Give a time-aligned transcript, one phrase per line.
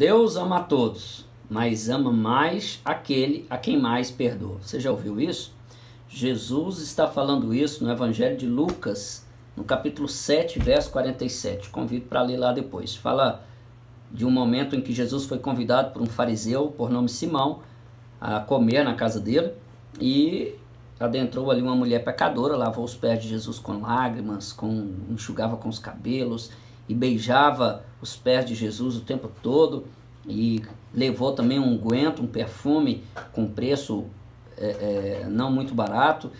[0.00, 4.56] Deus ama a todos, mas ama mais aquele a quem mais perdoa.
[4.62, 5.52] Você já ouviu isso?
[6.08, 11.68] Jesus está falando isso no Evangelho de Lucas, no capítulo 7, verso 47.
[11.68, 12.96] Convido para ler lá depois.
[12.96, 13.44] Fala
[14.10, 17.58] de um momento em que Jesus foi convidado por um fariseu por nome Simão
[18.18, 19.52] a comer na casa dele
[20.00, 20.54] e
[20.98, 25.68] adentrou ali uma mulher pecadora, lavou os pés de Jesus com lágrimas, com enxugava com
[25.68, 26.50] os cabelos
[26.90, 29.84] e beijava os pés de Jesus o tempo todo
[30.26, 30.60] e
[30.92, 34.06] levou também um unguento, um perfume com preço
[34.58, 36.32] é, é, não muito barato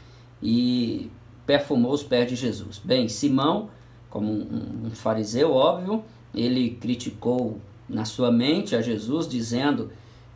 [0.42, 1.08] e
[1.46, 2.80] perfumou os pés de Jesus.
[2.82, 3.70] Bem, Simão,
[4.10, 6.02] como um, um fariseu óbvio,
[6.34, 9.92] ele criticou na sua mente a Jesus, dizendo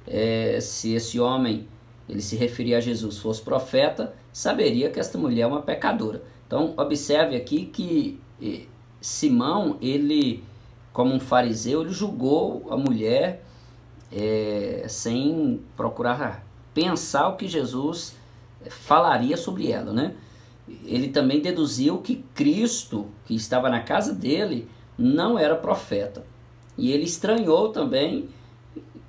[0.07, 1.67] é, se esse homem,
[2.09, 6.23] ele se referia a Jesus, fosse profeta, saberia que esta mulher é uma pecadora.
[6.47, 8.21] Então, observe aqui que
[9.05, 10.43] Simão, ele,
[10.91, 13.45] como um fariseu, ele julgou a mulher
[14.11, 18.17] é, sem procurar pensar o que Jesus
[18.71, 20.15] falaria sobre ela, né?
[20.87, 26.25] Ele também deduziu que Cristo, que estava na casa dele, não era profeta.
[26.79, 28.31] E ele estranhou também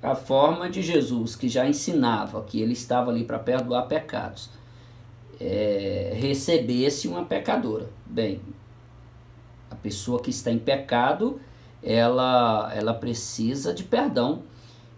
[0.02, 4.50] a forma de Jesus, que já ensinava que ele estava ali para perdoar pecados,
[5.40, 7.88] é, recebesse uma pecadora.
[8.04, 8.42] Bem,
[9.76, 11.38] a pessoa que está em pecado,
[11.82, 14.42] ela, ela precisa de perdão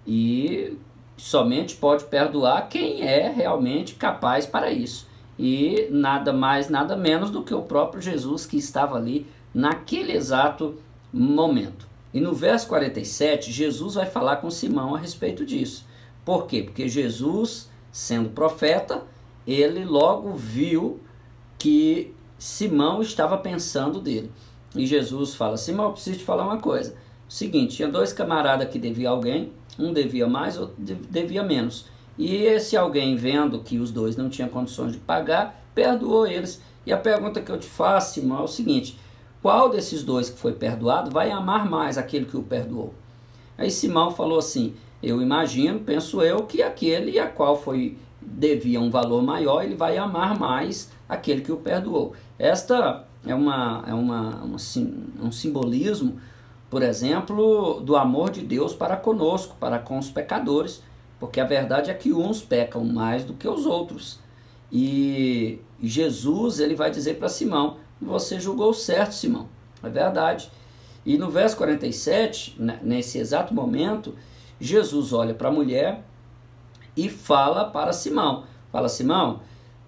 [0.06, 0.78] e
[1.16, 5.06] somente pode perdoar quem é realmente capaz para isso.
[5.38, 10.76] E nada mais, nada menos do que o próprio Jesus que estava ali naquele exato
[11.12, 11.86] momento.
[12.14, 15.84] E no verso 47, Jesus vai falar com Simão a respeito disso.
[16.24, 16.62] Por quê?
[16.62, 19.02] Porque Jesus, sendo profeta,
[19.46, 21.00] ele logo viu
[21.58, 24.30] que Simão estava pensando dele.
[24.74, 26.94] E Jesus fala: Simão, eu preciso te falar uma coisa.
[27.28, 31.86] O seguinte: tinha dois camaradas que deviam alguém, um devia mais, outro devia menos.
[32.16, 36.60] E esse alguém, vendo que os dois não tinham condições de pagar, perdoou eles.
[36.84, 38.98] E a pergunta que eu te faço, Simão, é o seguinte:
[39.40, 42.92] qual desses dois que foi perdoado vai amar mais aquele que o perdoou?
[43.56, 48.90] Aí Simão falou assim: Eu imagino, penso eu, que aquele a qual foi devia um
[48.90, 52.12] valor maior, ele vai amar mais aquele que o perdoou.
[52.38, 54.56] Esta é, uma, é uma, uma
[55.22, 56.20] um simbolismo,
[56.70, 60.82] por exemplo, do amor de Deus para conosco, para com os pecadores,
[61.18, 64.20] porque a verdade é que uns pecam mais do que os outros.
[64.70, 69.48] E Jesus ele vai dizer para Simão: você julgou certo, Simão.
[69.82, 70.50] É verdade.
[71.06, 74.14] E no verso 47, nesse exato momento,
[74.60, 76.04] Jesus olha para a mulher
[76.96, 79.40] e fala para Simão: Fala, Simão,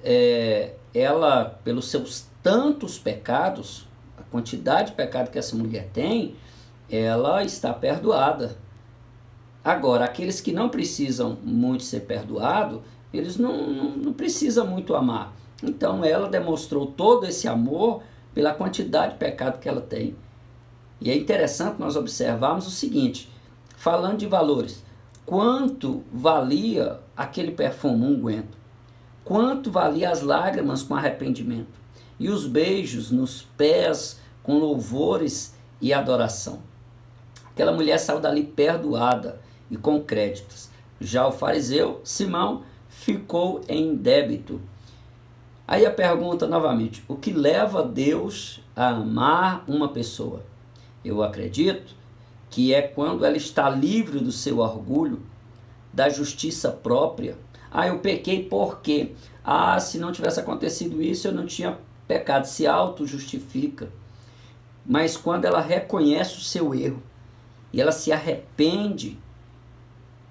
[0.03, 3.87] é, ela, pelos seus tantos pecados,
[4.17, 6.35] a quantidade de pecado que essa mulher tem,
[6.91, 8.57] ela está perdoada.
[9.65, 12.81] Agora, aqueles que não precisam muito ser perdoados,
[13.13, 15.33] eles não, não, não precisam muito amar.
[15.63, 18.03] Então ela demonstrou todo esse amor
[18.35, 20.17] pela quantidade de pecado que ela tem.
[21.01, 23.31] E é interessante nós observarmos o seguinte,
[23.77, 24.85] falando de valores,
[25.25, 28.59] quanto valia aquele perfume unguento?
[29.25, 31.80] Quanto valia as lágrimas com arrependimento?
[32.21, 36.63] E os beijos nos pés com louvores e adoração?
[37.51, 40.69] Aquela mulher saiu dali perdoada e com créditos.
[41.01, 44.61] Já o fariseu, Simão, ficou em débito
[45.71, 50.43] Aí a pergunta novamente: o que leva Deus a amar uma pessoa?
[51.05, 51.95] Eu acredito
[52.51, 55.23] que é quando ela está livre do seu orgulho,
[55.93, 57.39] da justiça própria.
[57.71, 59.13] Ah, eu pequei por quê?
[59.45, 61.79] Ah, se não tivesse acontecido isso, eu não tinha
[62.11, 62.47] pecado.
[62.47, 63.89] Se auto-justifica.
[64.85, 67.01] Mas quando ela reconhece o seu erro
[67.73, 69.17] e ela se arrepende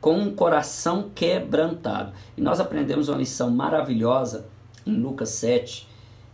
[0.02, 2.12] com um coração quebrantado.
[2.36, 4.48] E nós aprendemos uma lição maravilhosa
[4.86, 5.88] em Lucas 7,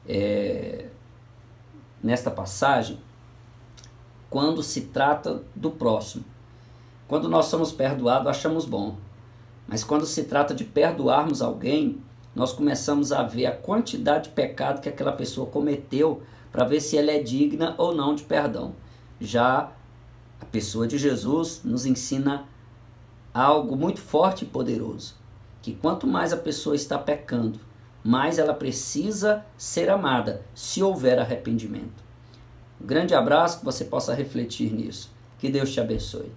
[0.07, 0.87] é,
[2.01, 2.99] nesta passagem,
[4.29, 6.25] quando se trata do próximo.
[7.07, 8.97] Quando nós somos perdoados, achamos bom.
[9.67, 12.01] Mas quando se trata de perdoarmos alguém,
[12.35, 16.21] nós começamos a ver a quantidade de pecado que aquela pessoa cometeu
[16.51, 18.73] para ver se ela é digna ou não de perdão.
[19.19, 19.71] Já
[20.41, 22.45] a pessoa de Jesus nos ensina
[23.33, 25.15] algo muito forte e poderoso,
[25.61, 27.59] que quanto mais a pessoa está pecando,
[28.03, 32.03] mas ela precisa ser amada se houver arrependimento.
[32.79, 35.09] Um grande abraço, que você possa refletir nisso.
[35.39, 36.31] Que Deus te abençoe.